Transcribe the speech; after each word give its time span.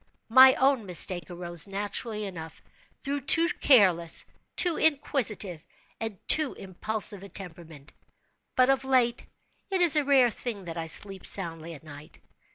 My 0.29 0.55
own 0.55 0.87
mistake 0.87 1.29
arose, 1.29 1.67
naturally 1.67 2.23
enough, 2.25 2.59
through 3.03 3.21
too 3.21 3.47
careless, 3.59 4.25
too 4.55 4.75
inquisitive, 4.75 5.63
and 5.99 6.17
too 6.27 6.55
impulsive 6.55 7.21
a 7.21 7.29
temperament. 7.29 7.91
But 8.55 8.71
of 8.71 8.83
late, 8.83 9.27
it 9.69 9.79
is 9.79 9.95
a 9.95 10.03
rare 10.03 10.31
thing 10.31 10.65
that 10.65 10.75
I 10.75 10.87
sleep 10.87 11.23
soundly 11.23 11.75
at 11.75 11.83
night. 11.83 12.17